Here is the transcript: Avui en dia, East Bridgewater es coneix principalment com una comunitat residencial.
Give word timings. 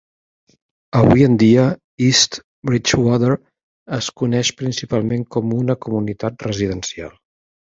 Avui 0.99 1.25
en 1.25 1.35
dia, 1.43 1.65
East 2.05 2.39
Bridgewater 2.69 3.31
es 4.01 4.09
coneix 4.23 4.53
principalment 4.63 5.29
com 5.37 5.55
una 5.61 5.77
comunitat 5.89 6.49
residencial. 6.49 7.15